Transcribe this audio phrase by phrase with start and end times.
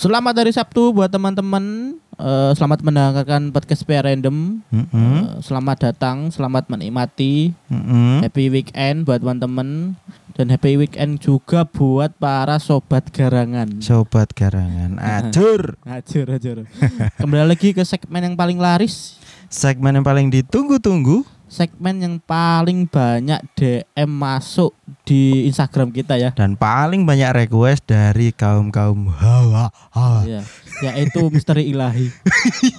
[0.00, 1.92] Selamat dari Sabtu buat teman-teman.
[2.16, 4.64] Eh, selamat mendengarkan podcast PR Random.
[4.72, 4.96] Mm-mm.
[4.96, 7.52] Eh, selamat datang, selamat menikmati.
[7.68, 8.24] Mm-mm.
[8.24, 10.00] Happy weekend buat teman-teman
[10.32, 13.76] dan happy weekend juga buat para sobat garangan.
[13.84, 15.76] Sobat garangan, acur.
[15.84, 16.64] Acur, acur.
[17.20, 19.20] Kembali lagi ke segmen yang paling laris,
[19.52, 21.28] Segmen yang paling ditunggu-tunggu.
[21.50, 24.70] Segmen yang paling banyak DM masuk
[25.02, 26.30] di Instagram kita ya.
[26.38, 30.22] dan paling banyak request dari kaum kaum hawa hawa.
[30.22, 30.46] Ya,
[30.86, 32.06] yaitu misteri ilahi.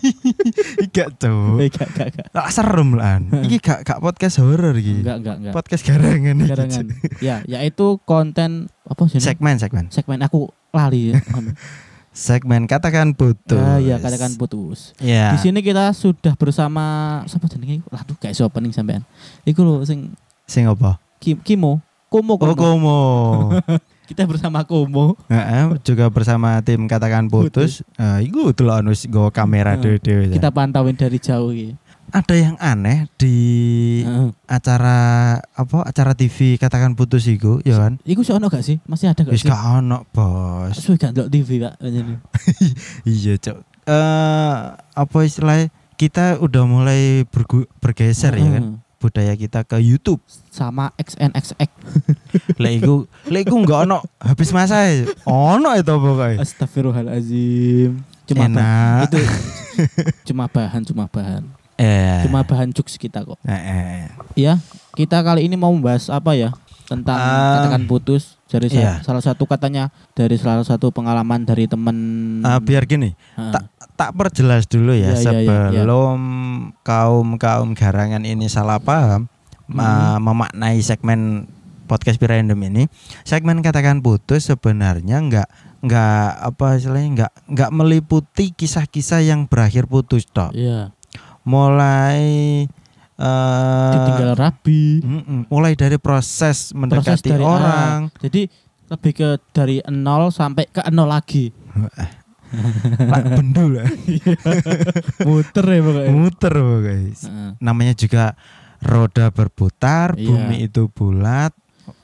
[0.95, 1.59] Gak tuh.
[1.59, 2.27] Eh, gak, gak, gak.
[2.31, 3.19] Tak serem lah.
[3.45, 5.03] Iki gak gak podcast horor iki.
[5.03, 5.53] Enggak, enggak, enggak.
[5.53, 6.49] Podcast garangan iki.
[6.51, 6.85] Garangan.
[7.19, 9.19] Ya, yaitu konten apa sih?
[9.19, 9.91] Segmen segmen.
[9.91, 11.19] segmen aku lali ya.
[12.11, 13.55] Segmen katakan putus.
[13.55, 14.91] Ah, ya katakan putus.
[14.99, 15.31] Ya.
[15.31, 16.83] Di sini kita sudah bersama
[17.23, 17.79] siapa jenenge?
[17.87, 19.07] Aduh, iso opening sampean.
[19.41, 20.11] Iku lho sing
[20.43, 20.99] Sing apa?
[21.23, 21.79] Kim, Kimo,
[22.11, 22.55] Komo, Oh, Komo.
[22.59, 22.99] Komo.
[24.11, 25.15] Kita bersama Komo.
[25.31, 27.79] Heeh, juga bersama tim katakan putus.
[27.95, 29.95] Eh, iku delok wis go kamera Heeh.
[30.03, 30.35] dhewe.
[30.35, 31.79] Kita pantauin dari jauh iki.
[32.11, 33.35] Ada yang aneh di
[34.03, 34.29] Heeh.
[34.45, 34.97] acara
[35.39, 38.83] apa acara TV katakan putus iku ya kan Iku sih ono gak sih?
[38.83, 39.47] Masih ada gak wis sih?
[39.47, 41.73] gak ono bos Suwe gak ndelok TV, Pak.
[43.07, 48.65] Iya cok eh apa istilahnya kita udah mulai bergu- bergeser ya kan
[48.97, 51.69] budaya kita ke YouTube Sama XNXX.
[52.55, 55.09] lek iku lek iku nggak ono habis masa ya.
[55.25, 57.97] ono itu pokoknya Astagfirullahalazim.
[58.29, 58.53] Cuma bahan.
[58.53, 59.19] enak Itu
[60.23, 61.43] cuma bahan, cuma bahan.
[61.81, 63.41] Eh Cuma bahan jokes kita kok.
[63.41, 64.05] eh, eh.
[64.35, 64.61] Ya,
[64.93, 66.53] kita kali ini mau membahas apa ya?
[66.85, 68.99] Tentang Ah, katakan putus dari iya.
[68.99, 71.95] salah satu katanya dari salah satu pengalaman dari temen
[72.41, 73.63] Ah, biar gini Ah, tak
[73.95, 76.19] tak perjelas dulu Iya, ya iya, iya, sebelum
[76.81, 79.31] kaum kaum garangan ini salah paham
[79.65, 79.79] Hmm.
[79.79, 81.47] uh, memaknai segmen
[81.87, 82.91] podcast Pirandom ini
[83.23, 85.47] segmen katakan putus sebenarnya nggak
[85.79, 90.91] nggak apa istilahnya nggak nggak meliputi kisah-kisah yang berakhir putus toh Iya.
[91.43, 92.21] Mulai
[93.17, 95.01] uh, Ditinggal rabi.
[95.01, 98.41] mm-mm, mulai dari proses Proses mendekati dari orang ah, jadi
[98.87, 101.47] lebih ke dari nol sampai ke nol lagi.
[102.99, 103.87] Lah, bendul ya.
[105.27, 106.11] Muter ya pokoknya.
[106.11, 107.51] muter guys Heeh.
[107.63, 108.35] namanya juga
[108.83, 110.27] roda berputar, Iya.
[110.27, 111.55] bumi itu bulat.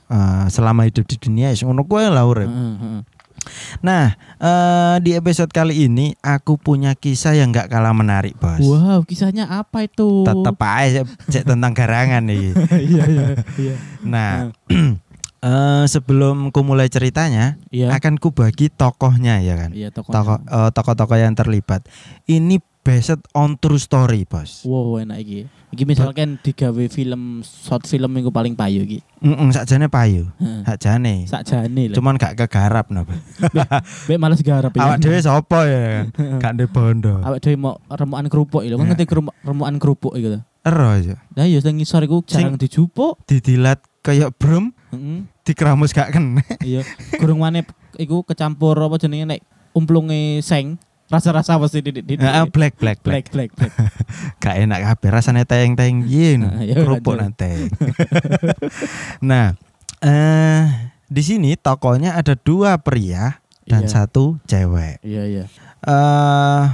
[0.08, 2.48] eh, selama hidup di dunia ya ngono kuwi lah urip.
[2.48, 3.04] Heeh.
[3.78, 8.60] Nah, eh, di episode kali ini aku punya kisah yang nggak kalah menarik, Bos.
[8.60, 10.24] Wow, kisahnya apa itu?
[10.24, 12.52] Tetep aja cek tentang garangan nih.
[12.92, 13.26] iya iya
[13.56, 13.74] iya.
[14.02, 14.30] Nah,
[15.40, 17.94] eh, sebelum ku mulai ceritanya, Iya.
[17.94, 19.70] akan ku bagi tokohnya ya kan.
[19.72, 20.14] Iya tokohnya.
[20.16, 21.86] Tokoh eh, tokoh-tokoh yang terlibat.
[22.24, 22.58] Ini
[22.88, 24.64] based on true story, Bos.
[24.64, 25.44] Wow, enak iki.
[25.68, 29.04] Iki misalkan digawe film short film minggu paling payu iki.
[29.20, 30.32] Heeh, sakjane payu.
[30.40, 30.64] Heeh.
[30.64, 31.14] Sakjane.
[31.28, 31.94] Sakjane lho.
[32.00, 33.12] Cuman gak kegarap napa.
[34.08, 34.80] Mbek males garap ya.
[34.88, 36.08] Awak dhewe sapa ya?
[36.40, 37.20] Gak ndek bondo.
[37.20, 38.80] Awak dhewe mau remukan kerupuk lho.
[38.80, 38.84] Ya.
[38.88, 40.40] ngerti kerupuk- remukan kerupuk iku lho.
[40.64, 41.20] Ero aja.
[41.36, 43.20] Lah ya sing ngisor iku jarang dijupuk.
[43.28, 45.28] Didilat kayak brum, Heeh.
[45.44, 46.40] dikeramus gak kena.
[46.64, 46.80] Iya.
[47.20, 47.68] Gurung maneh
[48.00, 49.40] iku kecampur apa jenenge nek
[49.76, 50.80] umplunge seng.
[51.08, 53.50] Rasa-rasa pasti di di di- Heeh, black black black black.
[53.56, 53.72] black black.
[54.42, 56.44] Gak enak kabeh rasane teng-teng yin.
[56.70, 57.72] Kerupuk nanti.
[59.20, 59.56] nah,
[59.98, 60.62] eh
[61.04, 63.90] di sini tokonya ada dua pria dan Iya.
[63.90, 65.00] satu cewek.
[65.00, 65.44] Iya iya.
[65.80, 66.64] Eh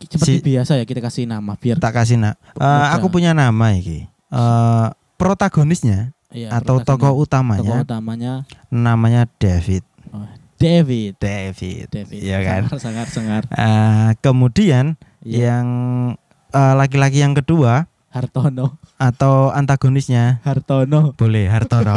[0.00, 2.38] Seperti Si- biasa ya kita kasih nama biar tak kasih nak.
[2.52, 2.94] Eh, Mudah.
[2.94, 4.06] aku punya nama iki.
[4.06, 8.32] Eh protagonisnya iya, atau protagonis- tokoh tokoh utamanya utamanya
[8.68, 9.84] namanya David.
[10.60, 11.16] David.
[11.16, 11.88] David.
[11.88, 12.20] David.
[12.20, 12.68] ya kan?
[12.76, 13.48] Sangar, sangar.
[13.48, 15.48] Uh, kemudian yeah.
[15.56, 15.66] yang
[16.52, 21.94] uh, laki-laki yang kedua Hartono atau antagonisnya Hartono boleh Hartono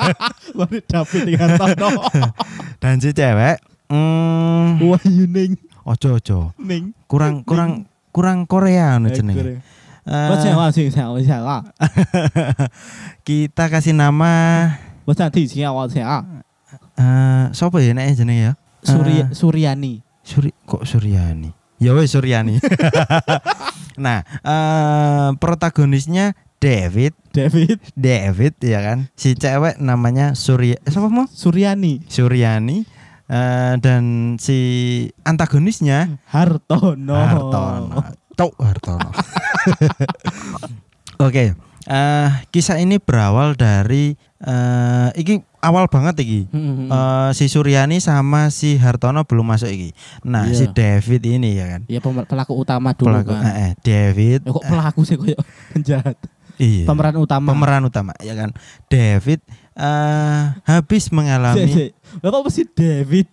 [0.88, 2.08] David Hartono
[2.82, 3.60] dan si cewek
[3.92, 6.96] mm, Wahyuning ojo ojo Ning.
[7.04, 7.84] kurang kurang
[8.16, 9.60] kurang Korea anu eh, nih
[10.02, 10.34] Uh,
[13.28, 14.34] kita kasih nama
[16.96, 18.52] Eh, siapa ya nek jeneng ya?
[18.82, 20.02] Surya uh, Suryani.
[20.22, 21.50] Suri kok Suryani?
[21.82, 22.62] Ya wes Suryani.
[24.04, 27.14] nah, uh, protagonisnya David.
[27.34, 27.82] David.
[27.98, 28.98] David ya kan.
[29.18, 30.78] Si cewek namanya Suri.
[30.86, 31.26] siapa mau?
[31.26, 32.06] Suryani.
[32.06, 32.86] Suryani.
[33.32, 34.58] Uh, dan si
[35.24, 37.16] antagonisnya hmm, Hartono.
[37.16, 37.98] Hartono.
[38.36, 39.10] Tuh Hartono.
[41.22, 41.26] Oke.
[41.26, 41.48] Okay.
[41.82, 44.14] Uh, kisah ini berawal dari
[44.46, 46.40] uh, iki awal banget iki.
[46.48, 46.88] Hmm, hmm.
[46.88, 49.94] Eh, si Suryani sama si Hartono belum masuk iki.
[50.22, 50.54] Nah, Iya.
[50.54, 51.80] si David ini ya kan.
[51.86, 53.42] Ya pem- pelaku utama dulu Pelaku, kan.
[53.46, 54.40] eh, eh, David.
[54.42, 55.38] Ya kok pelaku sih koyo
[55.72, 56.18] penjahat.
[56.54, 56.84] Iya.
[56.84, 57.48] pemeran utama.
[57.48, 58.52] pemeran utama ya kan
[58.86, 59.40] David
[59.72, 61.90] eh habis mengalami.
[62.20, 63.26] Lah kok mesti David?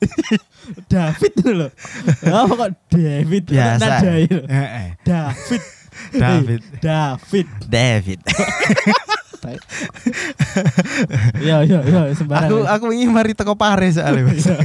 [0.88, 1.72] David loh.
[2.24, 3.44] Apa kok David?
[3.46, 4.24] biasa Nadai.
[4.24, 4.90] Eh, eh.
[5.04, 5.62] David.
[6.16, 8.20] David Eh, David.
[9.40, 9.64] David
[11.40, 12.46] Iya iya iya sembarang.
[12.46, 14.30] aku aku ingin mari teko pare soalnya.
[14.30, 14.56] Iya.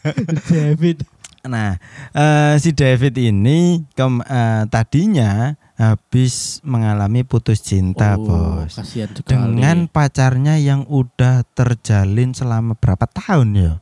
[0.50, 0.98] David.
[1.40, 1.80] nah
[2.12, 8.76] eh, si David ini kem, eh, tadinya habis mengalami putus cinta Oh, bos
[9.24, 13.72] dengan pacarnya yang udah terjalin selama berapa tahun ya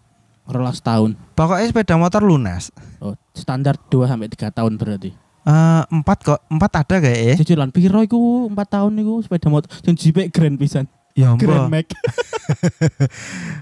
[0.46, 1.18] rolas tahun.
[1.34, 5.10] pokoknya sepeda motor lunas Oh, standar 2 sampai 3 tahun berarti.
[5.48, 9.72] Eh, empat kok empat ada kayak ya Cicilan piro iku 4 tahun niku sepeda motor
[9.80, 10.84] sing jipe grand pisan.
[11.16, 11.86] ya Grand ampun Max.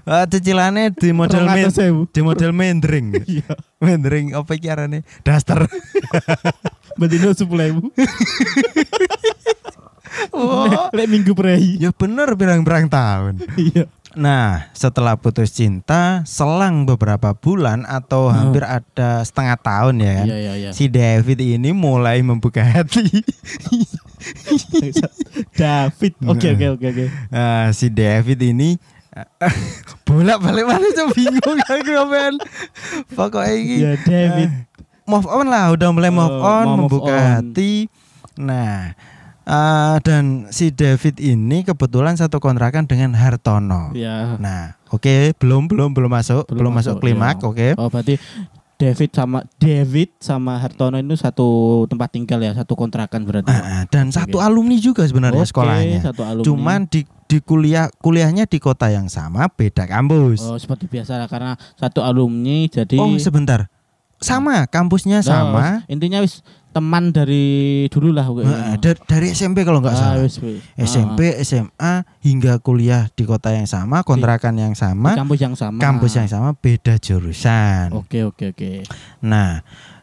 [0.07, 2.07] Eh, cicilannya di model main 200.000.
[2.07, 3.51] di model mendring Iya.
[3.77, 5.63] mendring apa iki arane daster
[6.95, 7.83] Bendino 10.000.
[10.31, 10.87] Wah.
[10.91, 11.77] Lek minggu prei.
[11.77, 13.85] ya bener berang-berang tahun Iya.
[14.17, 18.49] Nah, setelah putus cinta, selang beberapa bulan atau Hmm.
[18.49, 20.69] hampir ada setengah tahun ya kan, Iya iya iya.
[20.71, 23.05] si David ini mulai membuka hati.
[25.53, 26.13] David.
[26.25, 27.05] Oke oke oke oke.
[27.29, 28.75] Nah, si David ini
[30.07, 32.33] bolak balik mana tuh bingung aku men.
[33.13, 34.49] Pokoknya ini Ya David.
[35.05, 37.25] move on lah, udah mulai move Oh, on, move membuka on.
[37.39, 37.87] hati.
[38.35, 38.93] Nah,
[39.47, 43.95] eh, dan si David ini kebetulan satu kontrakan dengan Hartono.
[43.95, 44.35] Ya.
[44.37, 47.47] Nah, oke, belum belum belum masuk, belum, Belum masuk, masuk, klimak, ya.
[47.47, 47.67] oke.
[47.79, 48.15] Oh berarti
[48.77, 51.47] David sama David sama Hartono itu satu
[51.89, 53.49] tempat tinggal ya, satu kontrakan berarti.
[53.49, 55.99] Ah, dan satu alumni juga sebenarnya Oke, sekolahnya.
[56.05, 56.45] Satu alumni.
[56.45, 60.45] Cuman di di kuliah kuliahnya di kota yang sama, beda kampus.
[60.45, 63.65] oh seperti biasa lah karena satu alumni jadi Oh, sebentar.
[64.17, 65.65] Sama, kampusnya Nah, sama.
[65.85, 68.29] intinya wis teman dari dulu lah.
[68.29, 70.21] Nah, dari, dari SMP kalau nggak Ah, salah.
[70.21, 70.61] wis, wis.
[70.75, 75.53] SMP, SMA hingga kuliah di kota yang sama, kontrakan yang Ah, di sama, kampus yang
[75.53, 75.77] sama.
[75.77, 77.93] kampus yang sama, beda jurusan.
[77.93, 78.85] Oke oke oke.
[79.19, 79.61] Nah,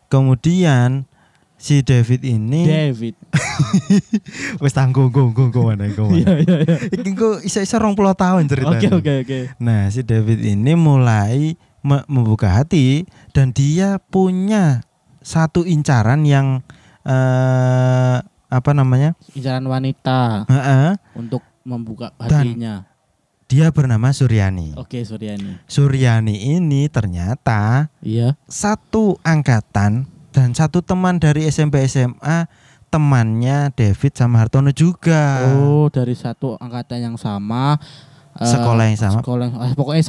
[0.08, 1.06] kemudian
[1.54, 3.14] si David ini David.
[4.62, 6.76] wis tanggung gong gong gong mana Iya iya iya.
[6.92, 8.90] Iki engko isa-isa 20 tahun ceritanya.
[8.90, 9.38] Oke oke oke.
[9.58, 14.80] Nah, si David ini mulai membuka hati dan dia punya
[15.20, 16.64] satu incaran yang
[17.04, 18.16] eh
[18.48, 19.12] apa namanya?
[19.34, 22.74] Incaran wanita Heeh, untuk membuka Dan- hatinya.
[23.44, 24.72] dia bernama Suryani.
[24.74, 25.60] Oke Suryani.
[25.66, 28.38] Suryani ini ternyata Iya.
[28.46, 32.46] satu angkatan dan satu teman dari SMP SMA
[32.88, 35.50] temannya David sama Hartono juga.
[35.50, 37.76] Oh dari satu angkatan yang sama.
[38.34, 39.18] eh, Sekolah yang sama.
[39.18, 40.02] Sekolah yang- pokoknya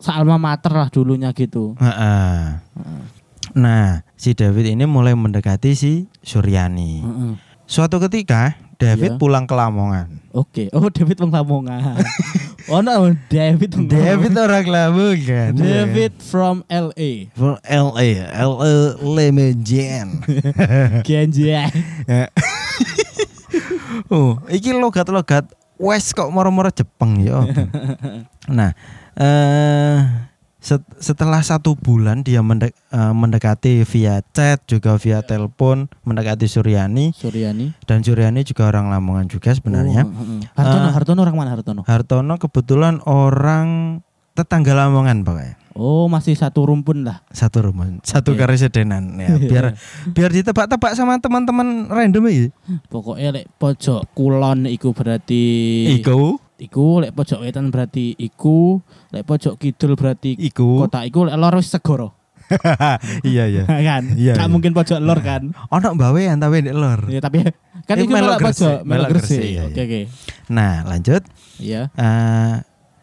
[0.00, 1.76] sa alma mater lah dulunya gitu.
[1.76, 2.58] Heeh.
[3.50, 5.92] Nah, si David ini mulai mendekati si
[6.24, 6.92] Suryani.
[7.04, 7.32] Heeh.
[7.70, 9.20] Suatu ketika David Iya.
[9.20, 10.08] pulang ke Lamongan.
[10.34, 10.66] Oke.
[10.74, 12.00] Oh David Wong Lamongan.
[12.72, 13.76] oh no David.
[13.86, 15.54] David orang Lamongan.
[15.54, 17.30] David from LA.
[17.36, 20.24] from LA, LA Lemejen.
[21.06, 21.54] Genji.
[24.10, 25.46] oh, iki logat-logat
[25.80, 27.40] West kok moro-moro Jepang ya.
[28.50, 28.76] nah,
[29.14, 29.98] eh
[30.58, 37.10] set- setelah satu bulan dia mendek- eh, mendekati via chat juga via telepon mendekati Suryani
[37.10, 37.72] Suryani.
[37.84, 40.02] dan Suryani juga orang Lamongan juga sebenarnya.
[40.02, 40.40] Oh, heeh.
[40.52, 41.80] Hartono, Eh, Hartono orang mana Hartono?
[41.82, 44.00] Hartono kebetulan orang
[44.32, 45.56] tetangga Lamongan pokoknya.
[45.72, 47.22] Oh masih satu rumpun lah.
[47.30, 48.42] Satu rumah, satu Oke.
[48.42, 49.38] karesidenan ya.
[49.50, 49.64] Biar
[50.08, 52.46] biar ditebak-tebak sama teman-teman random iki.
[52.86, 55.40] Pokoknya lek pojok kulon iku berarti
[55.94, 58.78] Iku, iku lek pojok wetan berarti iku,
[59.10, 60.84] lek pojok kidul berarti iku.
[60.86, 62.14] kota iku lek lor wis segoro.
[63.30, 63.64] iya iya.
[63.88, 64.02] kan?
[64.18, 64.52] Iya, Gak iya.
[64.52, 65.54] mungkin pojok lor kan?
[65.74, 67.00] Ono bawean tapi ndek lor.
[67.08, 67.46] Ya tapi
[67.88, 70.00] kan Eh, iku melok pojok, melok Gresik, iya, Oke oke.
[70.52, 71.22] Nah, lanjut.
[71.58, 71.88] Iya.
[71.94, 72.54] Eh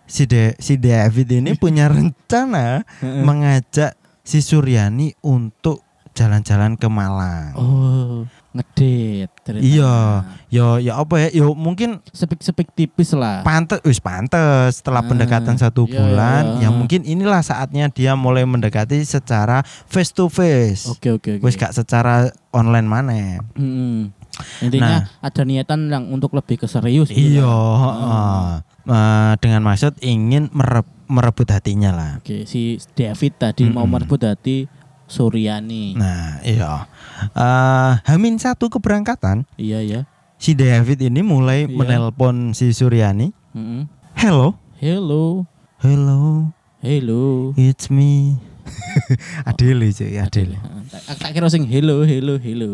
[0.08, 5.84] si De, si David ini punya rencana mengajak si Suryani untuk
[6.16, 7.54] jalan-jalan ke Malang.
[7.54, 8.24] Oh,
[8.58, 9.30] ngedit.
[9.48, 11.30] Iya, yo ya apa ya?
[11.32, 13.42] Yo mungkin Sepik-sepik tipis lah.
[13.42, 16.68] pantes, wis pantes setelah Ah, pendekatan satu iya, bulan, iya.
[16.68, 20.90] ya mungkin inilah saatnya dia mulai mendekati secara face to face.
[20.90, 21.44] Oke oke oke.
[21.44, 23.40] Wis gak secara online mana?
[23.54, 24.12] Mm-mm.
[24.60, 27.10] Intinya ada niatan yang untuk lebih ke serius.
[27.10, 27.48] Iya, gitu
[27.80, 28.42] heeh.
[28.86, 32.12] Eh, dengan maksud ingin mereb- merebut hatinya lah.
[32.20, 33.92] Oke, si David tadi mau Mm-mm.
[33.98, 34.68] merebut hati
[35.08, 35.96] Suryani.
[35.96, 36.86] Nah, iya.
[37.34, 40.02] Eh, Hamin satu keberangkatan, Iya ya.
[40.38, 41.74] si David ini mulai Iya.
[41.74, 43.32] menelpon si Suryani.
[43.56, 43.88] Mm-mm.
[44.14, 45.48] Hello, Hello,
[45.82, 46.52] hello,
[46.84, 47.56] hello.
[47.58, 48.38] it's me.
[49.50, 50.56] Adele cuy, Adele.
[50.56, 50.82] Heeh.
[50.88, 52.70] Tak, tak kira sing hello hello hello.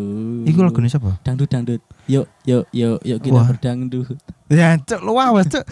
[0.46, 1.18] Iku lagune sapa?
[1.26, 1.82] dangdut dangdut.
[2.06, 3.48] Yuk yuk yuk yuk kita Wah.
[3.50, 4.18] berdangdut.
[4.54, 5.66] Ya, cuk awas cuk.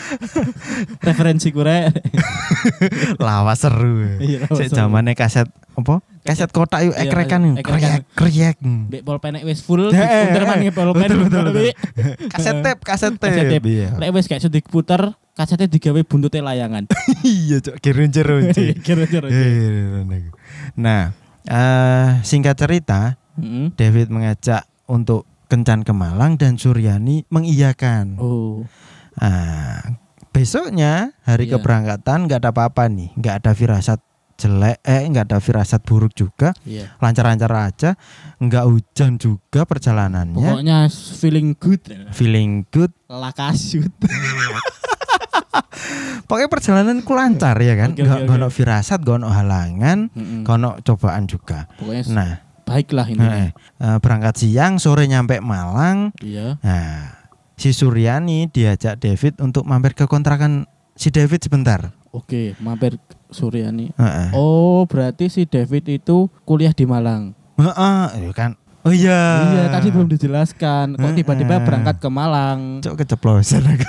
[1.06, 1.92] Referensi gue rek.
[3.24, 4.16] Lawas seru.
[4.16, 4.72] Iya, seru.
[4.72, 6.00] zamane kaset apa?
[6.22, 7.58] Kaset kotak yuk ekrekan.
[7.60, 8.56] Krek krek.
[8.62, 11.08] Mbek pulpen wis full, pulpen.
[11.08, 11.44] Betul, betul.
[11.52, 11.74] Mbek.
[12.32, 13.60] Kaset tape, kaset tape.
[13.60, 13.98] Iya.
[13.98, 16.84] Lek wis gak iso diputer, kasetnya digawe buntute layangan.
[17.22, 18.76] Iya, gerunjer-runjer.
[18.86, 19.26] Kira-kira.
[19.28, 20.02] Iya,
[20.76, 21.12] Nah,
[21.44, 23.16] eh singkat cerita.
[23.74, 28.20] David mengajak untuk kencan ke Malang dan Suryani mengiyakan.
[28.20, 28.68] Oh.
[29.14, 29.96] Ah,
[30.30, 31.56] besoknya hari Iya.
[31.56, 34.00] keberangkatan nggak ada apa-apa nih, nggak ada firasat
[34.36, 36.96] jelek, eh nggak ada firasat buruk juga, Iya.
[36.98, 37.90] lancar-lancar aja,
[38.36, 41.80] nggak hujan juga perjalanannya, Pokoknya feeling good.
[42.12, 42.92] feeling good.
[43.08, 43.92] Lakasut.
[46.22, 48.32] Pokoknya perjalanan ku lancar ya kan, oke, nggak oke.
[48.32, 50.08] ono firasat, ono halangan,
[50.42, 51.68] ono cobaan juga.
[51.76, 52.30] Pokoknya Nah,
[52.62, 53.20] baiklah ini.
[53.20, 56.14] eh, eh, berangkat siang, sore nyampe Malang.
[56.18, 56.56] Iya.
[56.62, 57.12] Nah,
[57.54, 61.92] si Suryani diajak David untuk mampir ke kontrakan si David sebentar.
[62.12, 62.96] Oke, mampir
[63.28, 63.92] Suryani.
[63.96, 64.28] Heeh.
[64.32, 67.32] Oh, berarti si David itu kuliah di Malang.
[67.56, 68.56] Heeh, iya kan.
[68.82, 69.46] Oh iya.
[69.46, 70.98] Iya, tadi belum dijelaskan.
[70.98, 72.82] Kok tiba-tiba berangkat ke Malang?
[72.82, 73.86] Cok keceplosan aku.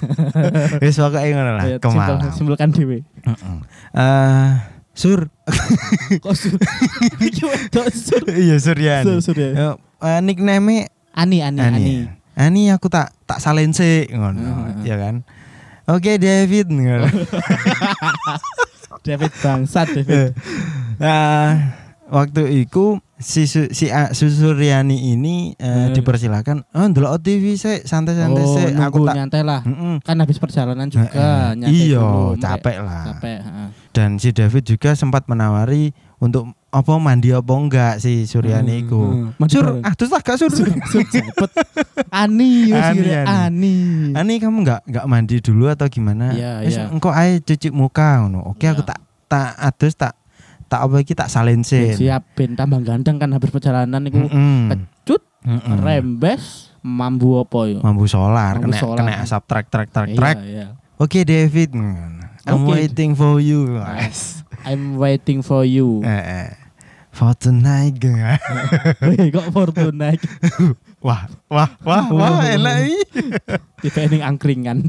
[0.82, 2.32] Wis pokoke ngono lah, Ayo, ke Malang.
[2.32, 3.04] Simpelkan dewe.
[3.28, 3.56] Heeh.
[3.92, 4.52] Eh,
[4.96, 5.28] Sur.
[6.24, 6.56] Kok sur?
[7.20, 8.24] Iki wedok sur.
[8.32, 9.04] Iya, Suryani.
[9.04, 9.52] Sur, sur ya.
[9.52, 9.70] Yo,
[10.00, 12.08] eh, nickname Ani, Ani, Ani.
[12.32, 12.62] Ani.
[12.72, 15.20] Aku tak tak salin sih ngono, ya kan.
[15.84, 17.12] Oke, David ngono.
[19.06, 20.32] David bangsat David.
[20.96, 21.76] Ah,
[22.08, 25.88] waktu itu si Su- si A- Su Suryani ini eh, Eh.
[25.90, 29.60] dipersilakan oh ndelok TV sih santai-santai Oh, sih aku tak nyantai lah.
[29.62, 30.00] Mm-mm.
[30.00, 31.48] Kan habis perjalanan juga Heeh.
[31.56, 32.36] nyantai Iya, dulu.
[32.36, 33.02] Capek lah.
[33.10, 33.68] Capek, heeh.
[33.90, 39.02] Dan si David juga sempat menawari untuk apa mandi apa enggak si Suryani Hmm, iku.
[39.32, 39.48] hmm.
[39.48, 40.50] Sur, ah terus tak gak sur.
[40.50, 41.50] Sur, sur cepet.
[42.10, 43.24] Ani, Ani, Ani.
[43.24, 43.76] Ani.
[44.12, 46.30] Ani kamu enggak enggak mandi dulu atau gimana?
[46.30, 46.88] Iya, Wis, iya.
[46.88, 48.44] engko ae cuci muka ngono.
[48.46, 48.92] Oke, aku Iya.
[48.92, 50.12] tak tak adus tak
[50.76, 51.96] tak apa iki tak salensin.
[51.96, 54.68] Siap ben tambah ganteng kan habis perjalanan iku Mm-mm.
[54.68, 55.80] pecut, Mm-mm.
[55.80, 57.78] rembes, mambu apa yo?
[57.80, 58.96] Mambu solar, Mambu kena solar.
[59.00, 60.36] kena asap trek trek trek Iya, trek.
[60.44, 60.66] iya.
[60.96, 61.72] Oke David,
[62.44, 62.76] I'm Oke.
[62.76, 63.80] waiting for you.
[63.80, 64.44] guys.
[64.62, 66.00] I'm waiting for you.
[66.00, 66.10] Eh,
[66.42, 66.48] eh.
[67.10, 68.36] For tonight, guys.
[69.08, 70.28] Wih, kok Fortuna iki?
[71.00, 73.04] wah, wah, wah, wah, enak ih.
[73.80, 74.84] tiba ning angkringan.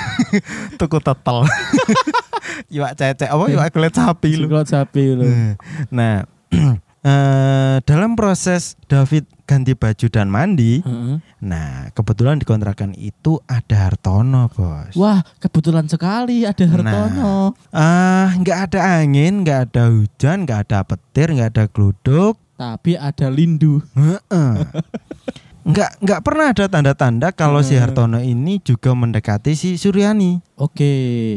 [0.78, 1.48] Tuku tetel.
[2.72, 4.46] Iwak cecek apa iwak kulit sapi lu.
[4.48, 5.26] Siklot sapi lho.
[5.92, 6.24] Nah,
[7.12, 11.20] eh, dalam proses David ganti baju dan mandi, Heeh.
[11.44, 14.96] nah kebetulan di kontrakan itu ada Hartono, bos.
[14.96, 17.52] Wah, kebetulan sekali ada Hartono.
[17.68, 22.40] Ah, nggak ada angin, nggak ada hujan, nggak ada petir, nggak ada gluduk.
[22.56, 23.82] Tapi ada Lindu.
[23.92, 24.52] Heeh.
[25.62, 27.82] Nggak nggak pernah ada tanda-tanda kalau si Hmm.
[27.84, 30.42] Hartono ini juga mendekati si Suryani.
[30.56, 30.90] Oke.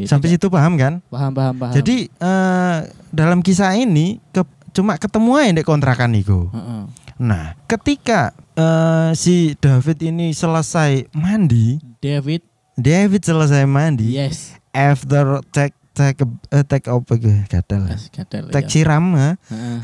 [0.03, 1.05] Sampai situ paham kan?
[1.07, 1.73] paham paham paham.
[1.73, 2.77] Jadi eh,
[3.09, 6.49] dalam kisah ini ke- cuma ketemu aja di kontrakan itu.
[6.49, 6.83] Heeh.
[7.17, 12.41] Nah, ketika eh, si David ini selesai mandi, David,
[12.73, 14.57] David selesai mandi, yes.
[14.71, 17.13] after take take eh, take apa
[17.45, 17.87] gadal.
[17.87, 18.73] Yes, gadel, Take ya.
[18.73, 19.37] siram, Heeh.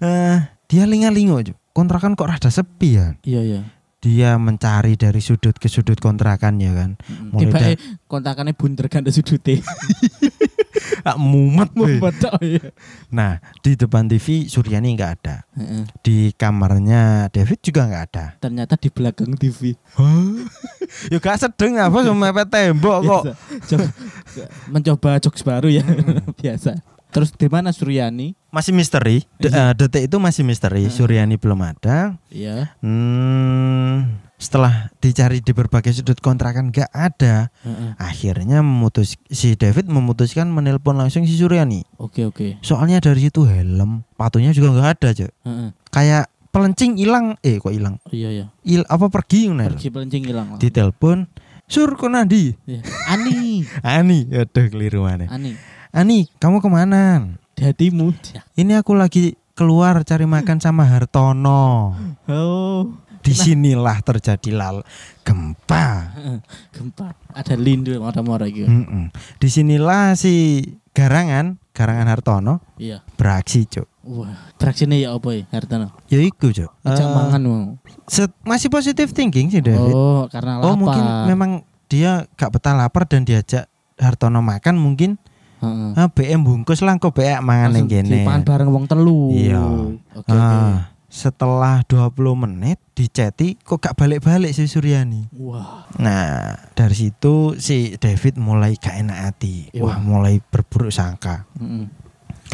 [0.00, 1.52] eh, dia linga-lingo aja.
[1.76, 3.12] Kontrakan kok rada sepi ya.
[3.20, 3.60] Iya iya.
[4.00, 6.96] Dia mencari dari sudut ke sudut kontrakan ya kan.
[7.04, 9.60] Mm, Mulai Tiba da- kontakannya bunder kan ada sudute.
[11.06, 11.70] Ah, mumet.
[11.78, 12.02] weh.
[12.02, 12.66] Membetok ya.
[13.14, 15.46] Nah, di depan TV Suryani nggak ada.
[16.02, 18.24] Di kamarnya David juga nggak ada.
[18.42, 19.78] Ternyata di belakang TV.
[21.14, 23.22] ya gak sedeng apa mepet tembok kok.
[23.22, 23.32] Biasa.
[23.70, 23.92] Jok-
[24.66, 25.86] mencoba jokes baru ya.
[26.42, 26.74] Biasa.
[27.10, 28.36] Terus di mana Suryani?
[28.52, 29.24] Masih misteri.
[29.40, 30.88] De- eh, detik itu masih misteri.
[30.88, 32.18] Suryani belum ada.
[32.28, 32.76] Iya.
[32.84, 37.48] Hmm, setelah dicari di berbagai sudut kontrakan nggak ada.
[37.64, 37.90] Heeh.
[37.96, 41.84] Akhirnya memutus si David memutuskan menelpon langsung si Suryani.
[41.96, 42.60] Oke oke.
[42.60, 45.32] Soalnya dari situ helm, patunya juga nggak ada, Cok.
[45.32, 45.68] Heeh.
[45.88, 47.96] Kayak pelencing hilang, eh kok hilang?
[48.04, 48.46] Oh, iya ya.
[48.64, 49.72] Il apa pergi ngono.
[49.72, 50.56] Pergi pelencing hilang.
[50.56, 51.28] Ditelepon,
[51.64, 52.80] "Sur, kok nandi?" Iya.
[53.08, 55.28] Ani, Ani, aduh keliru mana.
[55.28, 55.56] Ani.
[55.96, 57.24] Ani, kamu ke mana?
[57.56, 57.72] Ya.
[58.52, 61.96] Ini aku lagi keluar cari makan sama Hartono.
[62.28, 62.92] Oh,
[63.24, 64.84] Di sinilah terjadi lal
[65.24, 66.12] gempa.
[66.68, 67.16] gempa.
[67.32, 68.68] Ada lindu mora-mora gitu.
[68.68, 69.08] Mm-mm.
[69.40, 70.60] Di sinilah si
[70.92, 73.00] Garangan, Garangan Hartono Iya.
[73.16, 73.88] beraksi, Cuk.
[74.04, 75.96] Wah, traksinya ya apa ya, Hartono?
[76.12, 76.76] Ya iku, Cuk.
[76.84, 77.40] Ajak Eh, mangan
[78.44, 79.96] masih positive thinking sih David.
[79.96, 80.68] Oh, karena lapar.
[80.68, 81.50] Oh, mungkin memang
[81.88, 83.64] dia gak betah lapar dan diajak
[83.96, 85.16] Hartono makan mungkin
[85.56, 85.90] Heeh.
[85.94, 88.20] Ah, BM bungkus lah kok beak mangan ning kene.
[88.20, 89.30] dipangan bareng wong telu.
[89.30, 89.62] Iya.
[90.12, 90.30] Oke oke.
[90.30, 95.32] Ah, setelah 20 menit diceti kok gak balik-balik si Suryani.
[95.32, 95.88] Wah.
[95.96, 99.70] Nah, dari situ si David mulai gak enak hati.
[99.70, 99.80] Iya.
[99.80, 101.48] Wah, mulai berburuk sangka.
[101.54, 101.88] Heeh.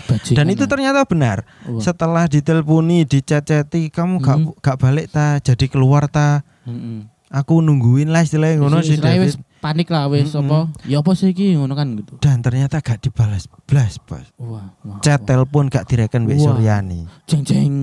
[0.02, 0.70] Bajingan Dan itu ya.
[0.70, 1.44] ternyata benar.
[1.64, 1.76] Wah.
[1.76, 4.54] Setelah diteleponi, diceceti, kamu gak Hmm.
[4.56, 6.46] gak balik ta, jadi keluar ta.
[6.62, 7.10] Heeh.
[7.28, 9.51] Aku nungguin lah istilahnya ngono si Istilahnya wis David.
[9.62, 10.50] Panik lah wis Mm-mm.
[10.50, 10.58] apa?
[10.90, 12.18] Ya apa sih iki ngono kan gitu.
[12.18, 14.26] Dan ternyata gak dibalas blas, Bos.
[14.42, 14.98] Wah, wah.
[14.98, 15.26] Chat wah.
[15.30, 16.58] telepon gak direken Mbak Wah.
[16.58, 17.06] Suryani.
[17.30, 17.74] Jeng jeng.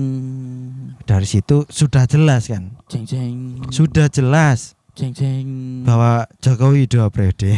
[1.08, 2.76] Dari situ sudah jelas kan?
[2.92, 3.64] Jeng jeng.
[3.72, 5.48] Sudah jelas jeng jeng.
[5.88, 7.56] bahwa Jokowi dua periode.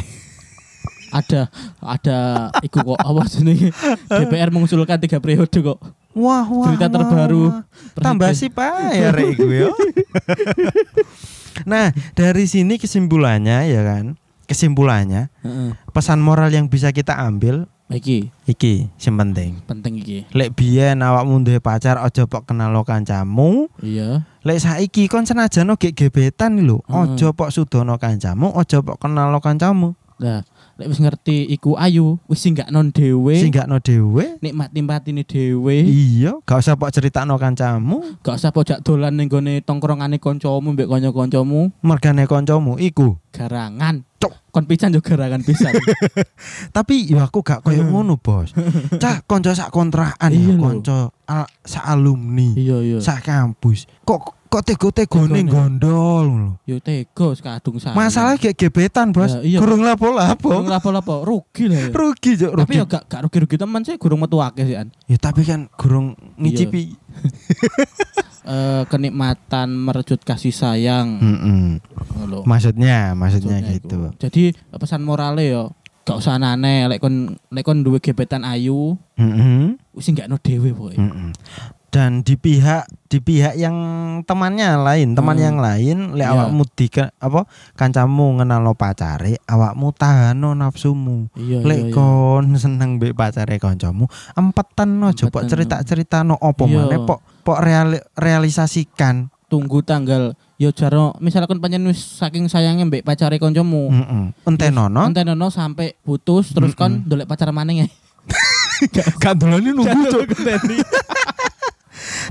[1.13, 1.53] Ada
[1.85, 3.69] ada iku kok apa jenenge
[4.09, 5.77] DPR mengusulkan tiga periode kok.
[6.17, 6.73] Wah, wah.
[6.73, 7.45] Berita wah, terbaru.
[7.53, 7.61] wah.
[8.01, 9.37] Tambah sih Pak ya rek.
[11.69, 14.17] nah, dari sini kesimpulannya ya kan.
[14.43, 15.71] Kesimpulannya Heeh.
[15.97, 19.61] pesan moral yang bisa kita ambil Iki iki sing penting.
[19.69, 20.19] penting iki.
[20.33, 23.69] Lek biyen awakmu duwe pacar aja pok kenal kancamu.
[23.85, 24.25] Iya.
[24.49, 27.13] Lek saiki kon senajan ge gebetan lho, Heeh.
[27.13, 29.93] aja pok sudono kancamu, aja pok kenal kancamu.
[30.23, 30.47] Nah,
[30.79, 33.35] lek wis ngerti iku ayu, wis singgah non dhewe.
[33.35, 34.39] Sing gak no dhewe.
[34.39, 35.83] Nikmati-matine dhewe.
[35.83, 40.87] Iya, gak usah pok critakno kancamu, Gak usah pojak dolan ning gone tongkrongane kancamu mbek
[40.87, 43.19] kanca-kancamu mergane kancamu iku.
[43.35, 44.07] garangan.
[44.23, 44.55] Cok.
[44.55, 45.75] Kon pisan yo garangan pisan.
[46.77, 48.55] Tapi ya aku gak koyo ngono, Bos.
[49.03, 50.63] Cah kanca sak kontrakan Iya ya, lho.
[50.63, 50.99] kanca
[51.65, 52.99] sak alumni, iya iya.
[53.01, 53.91] sak kampus.
[54.05, 55.49] Kok kok tego-tegone Tegone.
[55.49, 56.51] gondol ngono.
[56.69, 57.81] Yo tego kadung.
[57.97, 59.33] Masalah kayak gebetan, Bos.
[59.41, 59.59] Ya, iya.
[59.65, 60.53] Gurung lapo-lapo.
[60.53, 61.89] Gurung lapo-lapo rugi lah ya.
[61.89, 62.77] Rugi, Cuk, Tapi rugi.
[62.77, 64.93] ya gak gak rugi-rugi teman sih gurung metu akeh sih an.
[65.09, 66.93] Ya tapi kan gurung ngicipi.
[68.43, 71.15] Eh, kenikmatan merejut kasih sayang.
[71.23, 71.79] Mm-mm.
[72.19, 72.43] Ngono.
[72.43, 73.99] Maksudnya, maksudnya Maksudnya gitu.
[74.03, 74.19] iku.
[74.19, 74.43] Jadi
[74.75, 75.71] pesan morale yo
[76.03, 79.79] gak usah aneh lek kon lek kon duwe gebetan ayu Mm-mm.
[79.95, 80.91] wis gak no dhewe boy.
[80.99, 81.31] Mm-mm.
[81.93, 83.77] Dan di pihak di pihak yang
[84.25, 85.45] temannya lain, teman Hmm.
[85.45, 86.33] yang lain, lek Iya.
[86.33, 87.45] awakmu di apa
[87.77, 91.29] kancamu ngenalo pacare, awakmu tahano nafsumu.
[91.37, 91.69] Iya iya.
[91.69, 91.93] Lek iya.
[91.93, 96.89] kon seneng mbek pacare kancamu, empetan no coba Empetan, cerita-cerita no opo Iya.
[96.89, 99.29] maneh pok pok reali- realisasikan.
[99.53, 103.93] Tunggu tanggal yo jaro misalkan pancen wis saking sayangnya mbek pacare kancamu.
[103.93, 104.25] Heeh.
[104.49, 105.13] Entenono.
[105.13, 107.05] Entenono sampai putus terus kon Mm-mm.
[107.05, 107.89] dolek pacar maneh ya.
[109.23, 110.27] Gak dolani nunggu Cuk.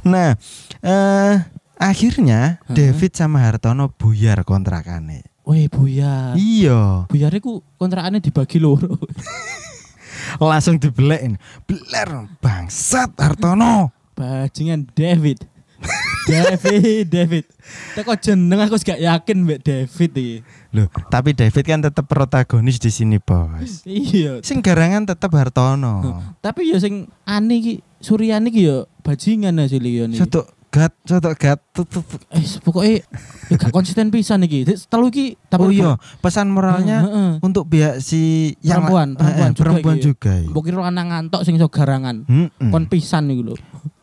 [0.06, 0.36] Nah,
[0.82, 1.34] eh
[1.82, 2.76] akhirnya Heeh.
[2.78, 5.26] David sama Hartono buyar kontrakane.
[5.42, 6.38] Weh buyar.
[6.38, 8.96] Iya, Buyar iku kontrakane dibagi loro.
[10.40, 11.42] langsung dibelekin.
[11.66, 13.90] Beler bangsat Hartono.
[14.14, 15.50] Bajingan David.
[16.30, 17.46] David, David.
[17.98, 20.38] Teko jeneng aku gak yakin mbek David iki.
[20.78, 23.82] Loh, tapi David kan tetap protagonis di sini, Bos.
[23.90, 24.46] Iya.
[24.46, 26.22] Sing garangan tetap Hartono.
[26.40, 30.18] Tapi ya sing aneh iki Suryani iki ya bajingan hasil iki ya nih.
[30.18, 31.60] Soto gat, soto gat.
[31.70, 32.22] tut, tut, tut.
[32.30, 33.04] Eh pokoknya
[33.48, 34.66] ya gak konsisten pisan iki.
[34.66, 37.32] Terus Telu iki tapi Oh iya, pesan moralnya Heeh.
[37.40, 40.04] untuk pihak si yang Perempuan, la- perempuan eh, juga perempuan iki.
[40.04, 40.32] juga.
[40.34, 40.50] iya.
[40.50, 42.16] Mbok kira ngantok sing iso garangan.
[42.26, 42.70] Mm-mm.
[42.70, 43.56] Kon pisan iku lho.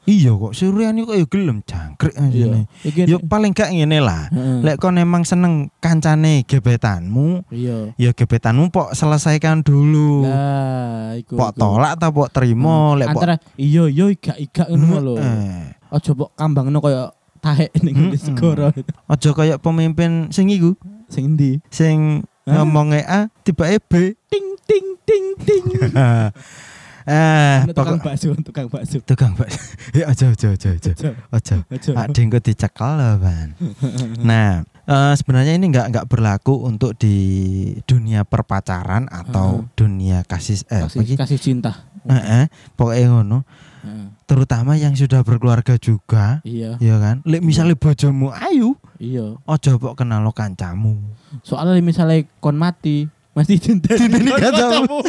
[0.08, 2.24] Iya kok Suryani kok ya gelem jangkrik Iya.
[2.24, 2.60] asine.
[2.80, 4.32] Iki Ya paling gak ngene lah.
[4.32, 4.64] Heeh.
[4.64, 7.92] Lek kon emang seneng kancane gebetanmu, Iya.
[8.00, 10.24] ya gebetanmu pok selesaikan dulu.
[10.24, 11.36] Lah iku.
[11.36, 15.14] pok tolak ta pok terima, lek pok Antara iya iya igak igak ngono lho.
[15.20, 18.16] Eh, Aja mbok kambangno kaya tahe ning Mm-mm.
[18.16, 18.72] segoro
[19.04, 20.72] Aja kayak pemimpin sing iku,
[21.06, 21.60] sing ndi?
[21.68, 24.16] sing ngomongnya A tiba B.
[24.32, 25.64] Ting ting ting ting.
[27.08, 28.98] eh, tukang bakso, tukang bakso.
[29.02, 29.48] tukang Pak.
[29.96, 30.92] Ya aja aja aja aja.
[31.32, 31.56] Aja.
[31.96, 33.48] Ada yang dicekel loh, Ban.
[34.28, 37.16] Nah, eh, sebenarnya ini nggak nggak berlaku untuk di
[37.88, 41.88] dunia perpacaran atau dunia kasih eh kasih, kasih cinta.
[42.08, 42.44] Eh, eh,
[42.76, 43.44] pokoknya ngono.
[43.84, 44.06] Heeh.
[44.28, 47.24] Terutama yang sudah berkeluarga juga, Iya, ya kan?
[47.24, 49.40] Lek misalnya bojomu ayu, iya.
[49.40, 51.00] ojo pok kenal lo kancamu.
[51.40, 53.96] Soalnya misalnya kon mati, mesti cinta.
[53.96, 55.00] Dinteni kancamu.